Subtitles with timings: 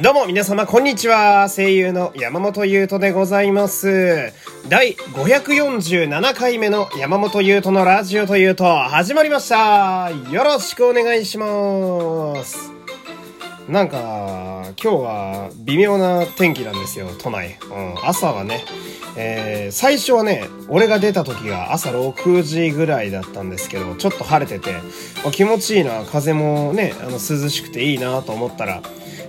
[0.00, 1.48] どうも皆様こんにちは。
[1.48, 4.32] 声優の山本優斗でございます。
[4.68, 10.10] 第547回目の山本優斗のラジオというと始まりました。
[10.32, 12.72] よろしくお願いします。
[13.68, 17.56] なんか、今日は微妙な天気なんですよ、都内。
[17.70, 18.64] うん、朝はね、
[19.16, 24.74] えー、最初はね、俺が出た時が朝6時ぐらいだったんですけど、ちょっと晴れてて、
[25.30, 28.82] 気持ちいいな、風もね、あの涼しくていいなと思ったら、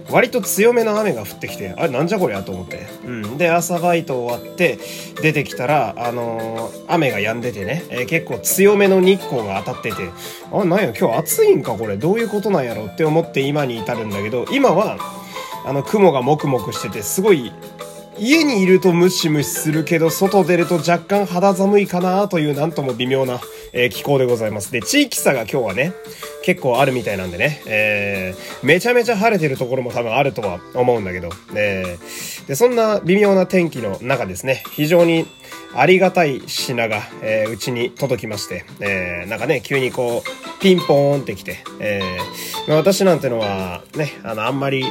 [0.09, 2.87] 割と強めの雨が降ってきて、あれなんじゃこりゃと思って。
[3.05, 3.37] うん。
[3.37, 4.77] で、朝バイト終わって、
[5.21, 10.09] 出てきたら、あのー雨が止んでてね、えー結構強めの日光が当たってて、
[10.51, 14.97] あ、なんや、今日暑いんかこれ、どういうことなんやろって思って今に至るんだけど、今は、
[15.65, 17.51] あの、雲がもくもくしてて、すごい、
[18.17, 23.39] 家にいるとムシムシするけど、外出ると若干肌寒いかなというなんとも微妙な、
[23.73, 24.71] えー気候でございます。
[24.71, 25.93] で、地域差が今日はね、
[26.43, 35.25] 結構あるみたいなんでね、えーめちゃめちゃ晴れてるところも多分あるとは思うんだけど、えーで、そんな微妙な天気の中ですね、非常に
[35.75, 44.83] ありがたい品が、えーうちに届きまして、えーなんかね、急にこう、ピンポーンってきて、えー私なんてのは、ね、あの、あんまり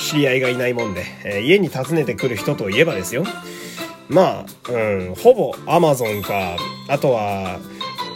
[0.00, 3.24] 知り合いがいないもんで、えー家に訪ねてくる人といえばですよ。
[4.08, 4.76] まあ、う
[5.12, 6.56] ん、ほぼアマゾンか、
[6.88, 7.58] あとは、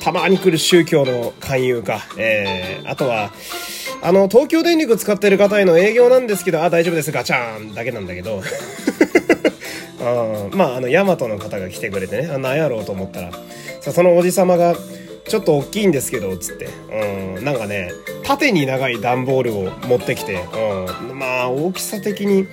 [0.02, 3.32] たまに来る宗教の勧誘か、えー、あとは、
[4.02, 8.42] あの、東京電力使ってる方への営業なんですけど、あ、大丈夫です、ガチャンだけなんだけど、
[10.00, 13.30] あまあ、あの、ヤマトの方が来てくれてね、あなんやろうと思ったら、
[13.80, 14.76] さそのおじさまが、
[15.28, 16.68] ちょっと大きいんですけど、つって、
[17.36, 20.44] うん、なんかね、縦に長い段ボールを持ってきて、
[21.08, 22.46] うん、まあ、大きさ的に、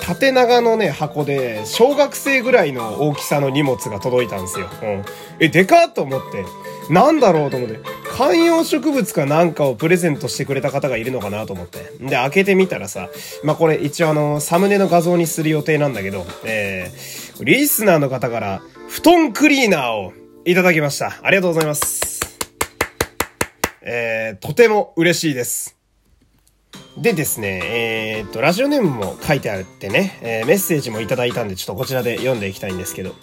[0.00, 4.68] 縦長のね、箱で、小学生ぐらいの大きさの荷物が届いたんですよ。
[4.82, 5.04] うん。
[5.38, 6.44] え、でかっと思って、
[6.90, 7.78] なんだろうと思って、
[8.16, 11.92] 観葉植物かなんかをプレゼントしてくれた方がいるのかなと思って。
[12.00, 13.10] で、開けてみたらさ、
[13.44, 20.12] まあ、これ一応あの、サムネの画像にする予定なんだけど、えー、リスナーの方から、布団クリーナーを
[20.50, 21.12] いただきました。
[21.22, 22.20] ありがとうございます。
[23.82, 25.76] えー、とても嬉しいです。
[26.96, 27.60] でですね、
[28.18, 33.14] えーっと、ラジオネームも書いてあるってね、えーメッセージもいただいたんで、ちょっとこちらで読んでいきたいんですけど、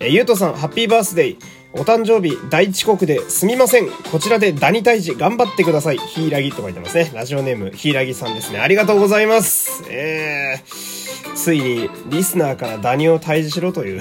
[0.00, 1.38] えーゆうとさん、ハッピーバースデー。
[1.74, 3.88] お誕生日大遅刻ですみません。
[4.10, 5.98] こちらでダニ退治頑張ってください。
[5.98, 7.12] ヒイラギと書いてますね。
[7.14, 8.58] ラジオネーム、ヒイラギさんですね。
[8.58, 9.84] ありがとうございます。
[9.88, 14.00] えー、ついにリスナーからダニを退治しろという。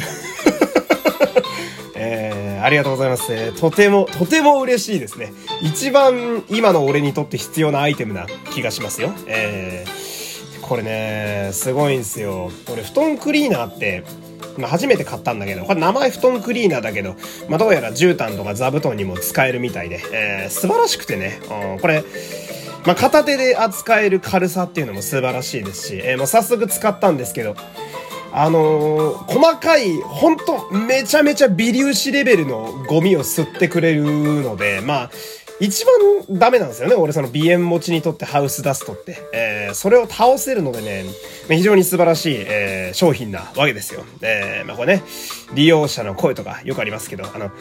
[2.63, 3.51] ありがとうございます。
[3.59, 5.34] とても、とても嬉しいですね。
[5.62, 9.13] 一番今の俺にとって必要なアイテムな気がしますよ。
[9.28, 12.51] えー、これね、すごいんですよ。
[12.72, 14.03] 俺、布団クリーナーって、
[14.57, 17.16] まあ、初めて買ったんだけど、これ名前布団クリーナーだけど、
[17.50, 21.40] まあ、どうやら絨毯とか座布団にも使えるみたいで、えー、素晴らしくてね、
[21.74, 22.03] うんこれ、
[22.85, 27.56] まあ、片手で扱える軽さっていうのも素晴らしいですし、えーもう早速使ったんですけど、
[28.36, 34.04] あのー細かい、ほんと、めちゃめちゃ微粒子レベルのゴミを吸ってくれる
[34.42, 35.12] ので、まあ、
[35.59, 36.96] 一番ダメなんですよね。
[36.96, 39.18] 俺その鼻炎持ちにとってハウスダストって。
[39.34, 41.06] えー、それを倒せるのでね、
[41.47, 44.06] 非常に素晴らしい、えー商品なわけですよ。
[44.22, 45.03] えー、まあこれね、
[45.53, 47.52] 利用者の声とかよくありますけど、あの、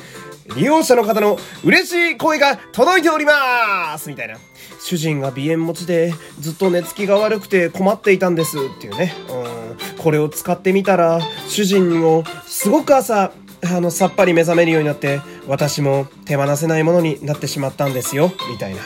[0.56, 4.36] 利用者の方の嬉しい声が届いておりますみたいな。
[4.80, 9.14] 主人が鼻炎持ちでずっと寝つきが悪くて困っていたんですっていうね。
[9.28, 13.32] うん、これを使ってみたら、主人もすごく朝、
[13.64, 18.80] あの、さっぱり目覚めるようになって、私も手放せないものになってしまったんですよ、みたいな。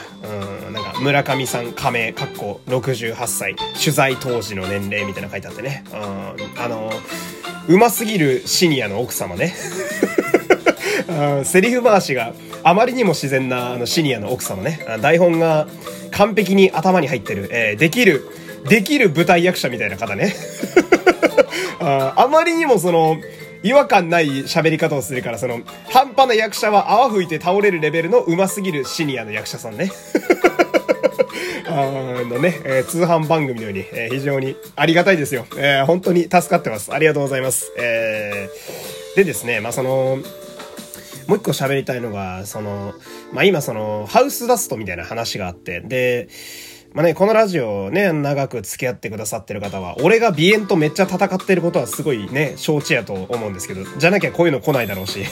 [0.67, 5.83] うん、なんか、村上さん加盟、かっこ68歳、取材当時の年齢みたいな書いてあってね。
[5.91, 6.91] うん、あの、
[7.67, 9.53] うますぎるシニアの奥様ね。
[11.07, 14.85] うんセリフ回しがあまりにも自然なあのシニアの奥様ね。
[15.01, 15.67] 台本が
[16.11, 18.27] 完璧に頭に入ってる、えーできる、
[18.67, 20.35] できる舞台役者みたいな方ね。
[21.79, 23.17] あ あまりにもその、
[23.63, 29.91] 違和感ない喋り方をするから、その、半端な役者は泡吹いて倒れるレベルの上手すぎるシニアの役者さんね。
[31.69, 35.45] あのね、えー通販番組のように、えー非常にありがたいですよ。
[35.57, 36.93] えー本当に助かってます。
[36.93, 37.71] ありがとうございます。
[37.77, 38.49] え
[39.15, 40.19] でですね、まあ、その、
[41.27, 42.93] もう一個喋りたいのが、その、
[43.33, 46.29] まあ、今その、ハウスダストみたいな話があって、で、
[46.97, 55.23] まあね、このラジオをね、長く付き合ってくださってる方は、俺が鼻炎とめっちゃ戦ってることはすごいね、承知やと思うんですけど、じゃなきゃこういうの来ないだろうし。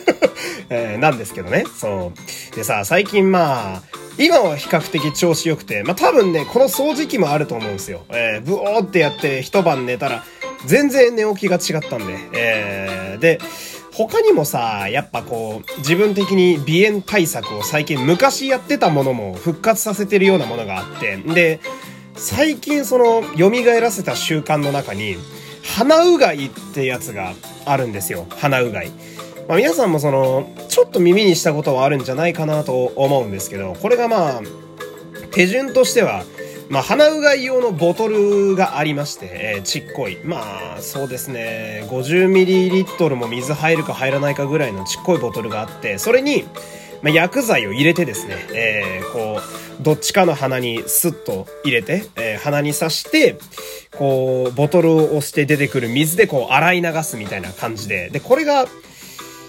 [0.68, 2.12] えーなんですけどね、そ
[2.52, 2.56] う。
[2.56, 3.82] でさ、最近まあ、
[4.18, 8.04] 今は比較的調子良くて、まあ多分ね、この掃除機もあると思うんですよ。
[8.10, 10.24] えー、ブオーってやって一晩寝たら、
[10.66, 13.40] 全然寝起きが違ったんで、えー、で、
[14.06, 21.58] 他にもさ、やっぱこう、自分的に鼻炎対策を最近昔やってたものも復活させてるようなものがあって、で、
[22.14, 23.50] 最近その、蘇
[23.80, 25.16] らせた習慣の中に、
[25.64, 27.34] 鼻うがいってやつが
[27.66, 28.26] あるんですよ。
[28.38, 28.92] 鼻うがい。
[29.48, 34.42] まあ、皆さんもその、ちょっと耳にしたことはあるんじゃないかなと思うんですけど、これがまあ、
[35.32, 36.22] 手順としては、
[36.70, 40.18] まあ、鼻うがい用のボトルがありまして、えー、ちっこい。
[40.24, 46.44] まあ、そうですね、50ml も水入るか入らないかぐらいのちっこいボトルがあって、それに、
[47.00, 49.40] まあ、薬剤を入れてですね、えー、こ
[49.80, 53.38] う、どっちかの鼻にスッと入れて、えー、鼻に刺して、
[53.96, 58.66] こう、ボトルを押して出てくる水でこう、洗い流すみたいな感じで、で、これが、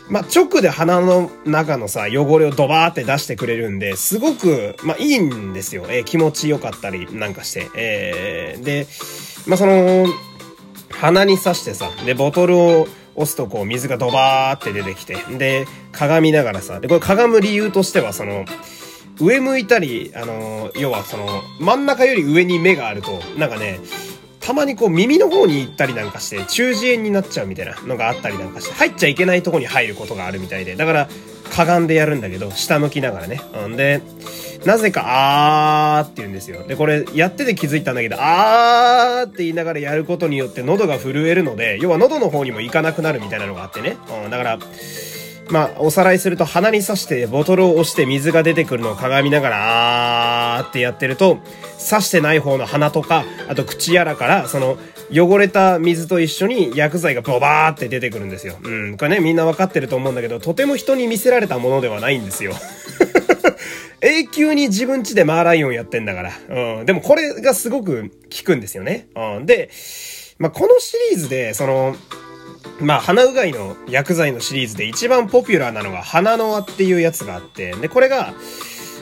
[0.09, 5.85] まあ、直で鼻の中のさ、汚れをドバーって出してくれるんで、すごく、まあ、いいんですよ。
[5.87, 7.69] えー、気持ちよかったりなんかして。
[7.75, 8.87] えー、で、
[9.45, 10.07] まあ、その、
[10.89, 18.45] 鼻に刺してさ、で、ボトルを押すとこう水がドバーって出てきて、で、鏡ながらさ、で、これ鏡む理由としては、その、
[19.19, 23.79] 上向いたり、あの、要はその、真ん中より上に目があると、なんかね、
[24.49, 30.75] たまにこう耳の方に行ったりなんかして中耳炎になっちゃうみたいなのがあったりなんかして入っちゃいけないとこに入ることがあるみたいで。
[30.75, 31.09] だから
[31.51, 33.39] かがんでやるんだけど下向きながらね。
[33.67, 34.01] んで
[34.65, 35.03] なぜか
[35.99, 36.63] あーって言うんですよ。
[36.63, 44.59] でこれやってて気づいたんだけどあーって言いながらやることによって喉が震えるので要は喉の方にも行かなくなるみたいなのがあってね、うん、だから
[45.51, 51.39] まあ、おさらいすると鼻に刺してボトルを押して水が出てくるのを鏡ながら、あーってやってると、
[51.89, 54.77] 刺してない方の鼻とか、あと口やらから、その、
[55.11, 58.57] 汚れた水と一緒に薬剤がボバーって出てくるんですよ。
[58.61, 58.97] うん。
[58.97, 62.53] これね、みんなわかってると思うんだけど、とても人に見せられたものではないんですよ。
[64.01, 66.31] 永久に自分家でマーライオンやってんだから。
[66.79, 66.85] うん。
[66.85, 69.07] でもこれがすごく効くんですよね。
[69.15, 69.45] うん。
[69.45, 69.71] で、
[70.37, 71.95] まあ、このシリーズで、その、
[72.81, 78.33] まあ、鼻うがいの薬剤のシリーズで一番ポピュラーなのが鼻の輪っていうやつがあって、で、これが、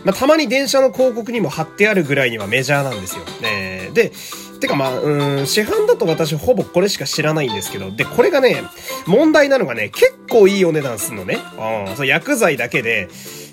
[0.03, 3.24] まあ、たまに電車の広告にも貼ってあるぐらいにはメジャーなんですよ。
[3.41, 4.12] ね、で、
[4.59, 8.63] てかまあ、うん、市販だと私ほぼこれしか知らないんですけど、で、これがね、
[9.06, 11.39] 問題なのがね、結構いいお値段すんのね。
[11.88, 13.07] うん、そう薬剤だけで、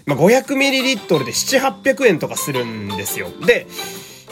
[0.06, 3.28] まあ、500ml で7、800円とかするんですよ。
[3.46, 3.66] で、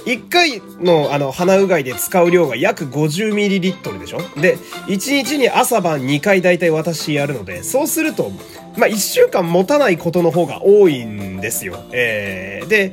[0.04, 4.18] 1回のあの鼻うがいで使う量が約 50ml でしょ？
[4.40, 4.56] で、
[4.88, 8.30] 1日に朝晩2回大体私やるので、そうすると、
[8.76, 11.84] まあ、1週間持たないことの方が多いんですよ。
[11.92, 12.92] えー、で、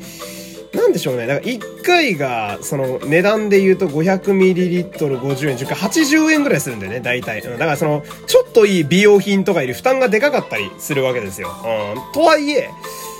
[0.74, 1.26] なんでしょうね。
[1.26, 7.42] だから1回が、その値段で言うと 500ml50 円、10回80円ぐらいするんだよね、大体。
[7.42, 11.50] だからその、ちょっといい美容品とかより負担がでかかったりするわけですよ。
[11.50, 12.14] うん。
[12.14, 12.70] とはいえ、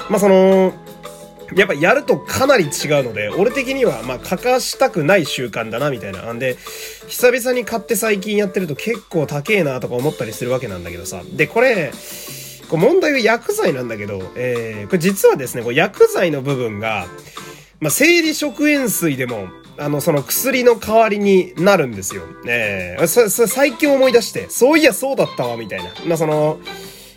[0.09, 0.74] まあ、その、
[1.55, 2.71] やっぱやるとかなり違う
[3.03, 6.31] ので、俺的には、まあ、欠かしたくない習慣だな、みたいな。
[6.31, 6.57] んで、
[7.07, 11.23] 久々に買って最近やってると結構高えな、とか思ったりするわけなんだけどさ。
[11.33, 11.91] で、これ、
[12.69, 17.07] こう問題は薬剤なんだけど、えー、これ実はですね、こう薬剤の部分が、
[17.79, 19.47] まあ、生理食塩水でも、
[19.77, 22.23] あの、その薬の代わりになるんですよ。
[22.45, 25.89] えー、そ、そ、最近思い出して、そういやそうだったわ、みたいな。
[26.05, 26.59] まあ、その、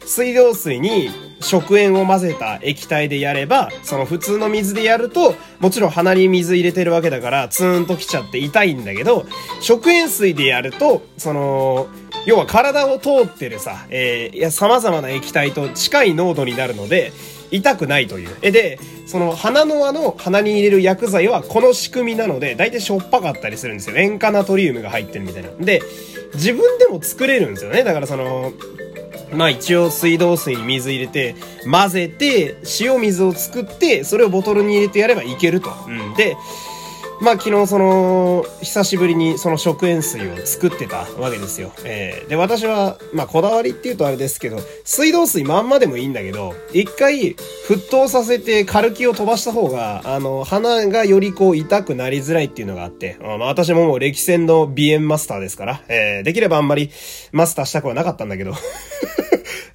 [0.07, 1.11] 水道水に
[1.41, 9.27] 食塩を混ぜた液体でやれば、その普通の水でやると、もちろん鼻に水入れてるわけだから、ツーンときちゃって痛いんだけど、
[9.61, 11.89] 食塩水でやると、その、
[12.25, 17.13] 要は体を通ってるさ、えー、いや、様々な液体と近い濃度になるので、
[17.51, 18.37] 痛くないという。
[18.41, 23.97] え、で、その鼻の輪の鼻に入れる薬剤はこの仕組みなので、だいたいしょっぱかったりするんですよ。
[23.99, 25.51] 塩化ナトリウムが入ってるみたいな。
[25.61, 25.83] で、
[26.35, 27.85] 自分でも作れるんですよね。
[27.85, 28.53] だからその、
[29.35, 31.35] まあ一応水道水に水入れて、
[31.71, 35.71] 混ぜて、塩水を作って、それをボトルに入れてやればいけると。
[35.87, 36.15] うん。
[36.15, 36.37] で、
[37.23, 41.71] まあ昨日その、久しぶりにその食塩水を作ってたわけですよ。
[41.85, 47.37] えー、で、私は、まあこだわりって言うとあれですけど、水道水まんまでもいいんだけど、一回
[47.69, 56.91] 沸騰させてカルキを飛ばした方が、あの、鼻がよりこう痛くなりづらいっていうのがあって、まあ私ももう歴戦の鼻炎マスターですから、えー、できればあんまり
[57.31, 58.55] マスターしたくはなかったんだけど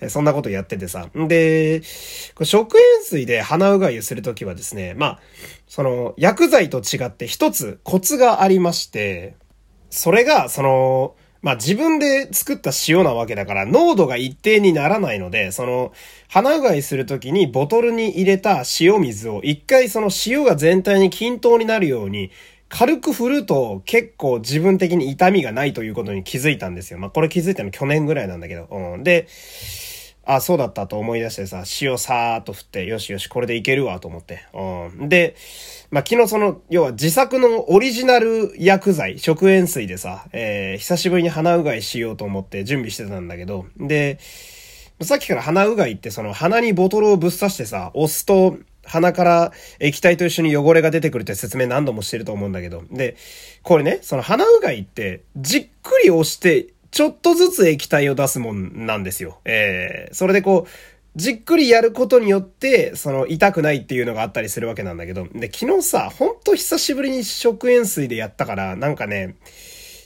[0.10, 1.10] そんなことやっててさ。
[1.18, 5.20] んで、食塩水で鼻うがいをするときはですね、まあ、
[5.68, 9.36] その、薬剤と違って一つコツがありまして、
[9.90, 15.94] それが、その、まあ自分で作った塩なわけだから濃度が一定にならないので、その、
[16.28, 22.32] 鼻うがいするときにボトルに入れた塩水を一回その塩が全体に均等になるように
[22.70, 27.00] 軽く振ると結構自分的に痛みがないということに気づいたんですよ。
[27.00, 28.68] まあこれ気づいたの去年ぐらいなんだけど。
[28.70, 29.04] うん。
[29.04, 29.28] で、
[30.28, 34.44] あ、そうだったと思い出してさ、塩さーっと振って、よしよし、これでいけるわと思って。
[34.54, 35.08] うん。
[35.08, 35.38] で、
[35.90, 44.20] まあ、昨日その、要は自作のオリジナル薬剤、食塩水でさ、えー、久しぶりに鼻うがいしようと思って準備してたんだけど、で、
[45.02, 52.84] さっきから鼻うがいってその鼻にボトルをぶっ刺してさ、押すと、鼻から液体と一緒に汚れが出てくるって説明何度もしてると思うんだけど。
[52.90, 53.18] で、
[53.62, 59.38] これね、その鼻うがいって、じっくり押して、ちょっとずつ液体を出すもんなんですよ。
[59.46, 60.70] えー、それでこう、
[61.16, 69.36] じっくりやることによって、その痛くないっていうのがあったりするわけなんだけど、で、昨日さ、ほんと久しぶりに食塩水でやったから、なんかね、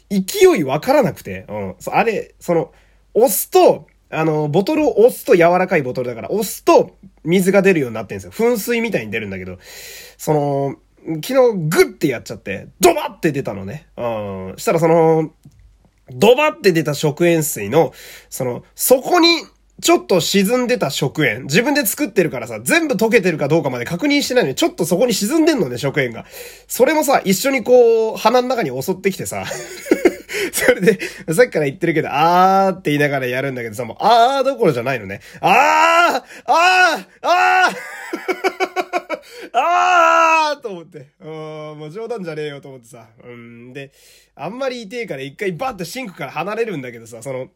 [0.10, 1.75] 勢いわからなくて、うん。
[1.93, 2.74] あれ、その、
[3.13, 8.50] 押すと、あの、ボトルを押すと柔らかいボトルだから、押すと水が出るようになってるんですよ。
[8.50, 9.60] 噴水みたいに出るんだけど、
[10.17, 11.33] その、昨日
[11.69, 13.88] グッてやっちゃって、ドバって出たのね。
[13.95, 14.53] うん。
[14.57, 15.31] したらその、
[16.13, 17.94] ドバって出た食塩水の、
[18.30, 19.27] その、そこに、
[19.82, 21.44] ちょっと沈んでた食塩。
[21.44, 26.25] 自分で作ってるからさ、全部溶けてるかどうかまで確認してないのに、ちょっとそこに沈んでんのね、食塩が。
[26.68, 29.44] それもさ、一緒にこう、鼻の中に襲ってきてさ、
[30.53, 31.00] それで、
[31.34, 35.22] さっきから言ってるけど、あーって言いながらやるんだけどさ、もう、あーどころじゃないのね。
[35.39, 38.71] あーあーあー
[39.53, 41.10] あーと思って。
[41.19, 41.27] うん、
[41.79, 43.07] もう冗談じゃねえよと思ってさ。
[43.24, 43.91] うん、で、
[44.36, 47.50] あんまり痛えから一回バッとシンクから離れるんだけどさ、その、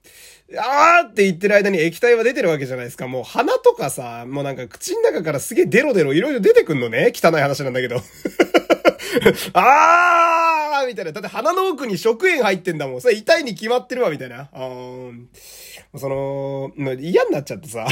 [0.57, 3.07] あーって言ってる間に液体は出てるわけじゃないですか。
[3.07, 7.11] もう鼻とかさ、もうなんか口の中からすげえデロデロいろいろ出てくんのね。
[7.13, 8.01] 汚い話なんだけど。
[9.53, 11.11] あーみたいな。
[11.11, 13.01] だって鼻の奥に食塩入ってんだもん。
[13.01, 14.49] それ痛いに決まってるわ、みたいな。
[14.51, 15.25] あー
[15.97, 17.87] その、嫌になっちゃってさ。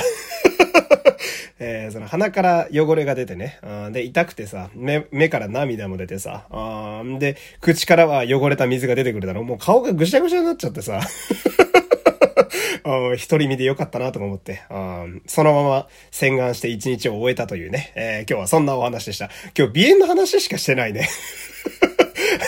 [1.59, 3.59] えー、その鼻から汚れが出てね。
[3.91, 6.45] で、痛くてさ、目、目から涙も出てさ。
[7.19, 9.43] で、口からは汚れた水が出てくるだろ。
[9.43, 11.01] もう顔がぐしゃぐしゃになっちゃってさ。
[13.15, 14.61] 一人見でよかったなと思って、
[15.25, 19.29] そのまま洗顔して一日を終えたというね、えー、今日はそんなお話でした。
[19.57, 21.07] 今日鼻炎の話しかしてないね。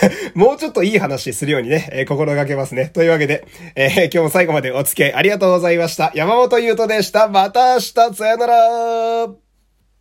[0.34, 2.90] もうちょっといい話するようにね、えー、心がけますね。
[2.92, 6.12] というわけで、えー、今日も最後までお付き合いありがとうございました。
[6.14, 7.28] 山本優斗でした。
[7.28, 9.45] また明日、さよなら